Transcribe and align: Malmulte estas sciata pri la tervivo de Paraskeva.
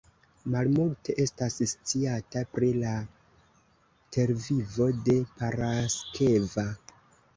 Malmulte 0.53 1.15
estas 1.25 1.57
sciata 1.73 2.43
pri 2.57 2.71
la 2.85 2.95
tervivo 4.17 4.89
de 5.09 5.19
Paraskeva. 5.43 6.67